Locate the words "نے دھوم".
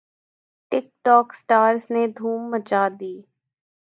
1.93-2.41